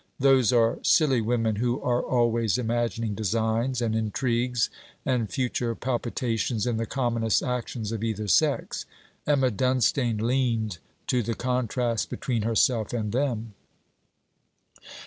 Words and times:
Those 0.17 0.51
are 0.51 0.79
silly 0.81 1.21
women 1.21 1.57
who 1.57 1.79
are 1.79 2.01
always 2.01 2.57
imagining 2.57 3.13
designs 3.13 3.83
and 3.83 3.95
intrigues 3.95 4.71
and 5.05 5.29
future 5.29 5.75
palpitations 5.75 6.65
in 6.65 6.77
the 6.77 6.87
commonest 6.87 7.43
actions 7.43 7.91
of 7.91 8.03
either 8.03 8.27
sex. 8.27 8.87
Emma 9.27 9.51
Dunstane 9.51 10.17
leaned 10.19 10.79
to 11.05 11.21
the 11.21 11.35
contrast 11.35 12.09
between 12.09 12.41
herself 12.41 12.93
and 12.93 13.11
them. 13.11 13.53